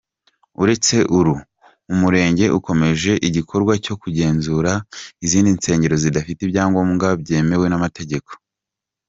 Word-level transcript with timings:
Uretse 0.61 0.95
uru, 1.19 1.35
umurenge 1.93 2.45
ukomeje 2.57 3.11
igikorwa 3.27 3.73
cyo 3.85 3.95
kugenzura 4.01 4.71
izindi 5.25 5.49
nsengero 5.57 5.95
zidafite 6.03 6.39
ibyangombwa 6.43 7.07
byemewe 7.21 7.65
n’amategeko. 7.69 8.29